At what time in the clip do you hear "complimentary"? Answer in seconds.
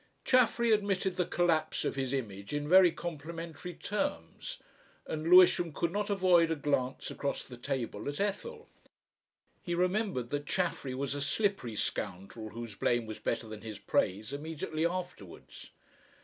2.91-3.75